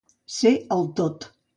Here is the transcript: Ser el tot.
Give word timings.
Ser 0.37 0.53
el 0.77 0.89
tot. 1.01 1.33